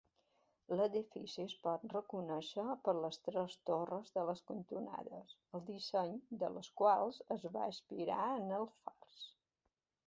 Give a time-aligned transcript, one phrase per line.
[0.77, 6.73] L'edifici es pot reconèixer per les tres torres de les cantonades, el disseny de les
[6.83, 9.25] quals es va inspirar en els fars.